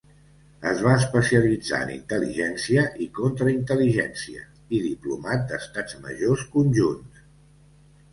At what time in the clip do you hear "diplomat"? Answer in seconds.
4.87-5.45